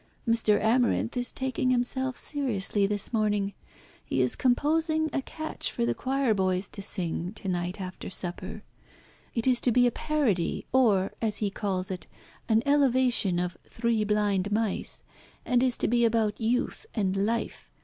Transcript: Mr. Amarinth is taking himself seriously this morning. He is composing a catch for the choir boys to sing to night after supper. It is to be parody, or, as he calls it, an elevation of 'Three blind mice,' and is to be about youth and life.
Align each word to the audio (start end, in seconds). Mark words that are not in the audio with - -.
Mr. 0.27 0.59
Amarinth 0.59 1.15
is 1.15 1.31
taking 1.31 1.69
himself 1.69 2.17
seriously 2.17 2.87
this 2.87 3.13
morning. 3.13 3.53
He 4.03 4.19
is 4.19 4.35
composing 4.35 5.11
a 5.13 5.21
catch 5.21 5.71
for 5.71 5.85
the 5.85 5.93
choir 5.93 6.33
boys 6.33 6.67
to 6.69 6.81
sing 6.81 7.33
to 7.33 7.47
night 7.47 7.79
after 7.79 8.09
supper. 8.09 8.63
It 9.35 9.45
is 9.45 9.61
to 9.61 9.71
be 9.71 9.87
parody, 9.91 10.65
or, 10.73 11.13
as 11.21 11.37
he 11.37 11.51
calls 11.51 11.91
it, 11.91 12.07
an 12.49 12.63
elevation 12.65 13.37
of 13.37 13.55
'Three 13.63 14.03
blind 14.03 14.51
mice,' 14.51 15.03
and 15.45 15.61
is 15.61 15.77
to 15.77 15.87
be 15.87 16.03
about 16.03 16.41
youth 16.41 16.87
and 16.95 17.15
life. 17.15 17.69